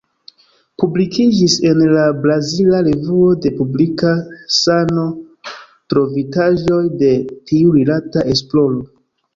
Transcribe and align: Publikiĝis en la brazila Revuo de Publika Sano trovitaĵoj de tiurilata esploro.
Publikiĝis 0.83 1.57
en 1.71 1.83
la 1.97 2.05
brazila 2.23 2.79
Revuo 2.89 3.27
de 3.45 3.53
Publika 3.59 4.15
Sano 4.63 5.07
trovitaĵoj 5.95 6.83
de 7.05 7.17
tiurilata 7.53 8.31
esploro. 8.37 8.87